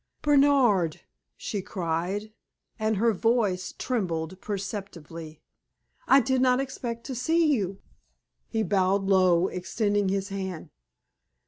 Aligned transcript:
"Bernard!" 0.23 1.01
she 1.37 1.61
cried, 1.61 2.33
and 2.79 2.97
her 2.97 3.13
voice 3.13 3.71
trembled 3.77 4.41
perceptibly. 4.41 5.43
"I 6.07 6.21
did 6.21 6.41
not 6.41 6.59
expect 6.59 7.03
to 7.03 7.13
see 7.13 7.53
you." 7.53 7.83
He 8.47 8.63
bowed 8.63 9.03
low, 9.03 9.47
extending 9.47 10.09
his 10.09 10.29
hand. 10.29 10.71